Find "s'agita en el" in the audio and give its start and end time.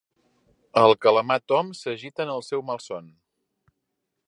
1.81-2.43